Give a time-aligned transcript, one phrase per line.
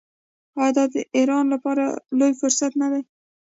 [0.61, 1.83] آیا دا د ایران لپاره
[2.19, 3.01] لوی فرصت نه دی؟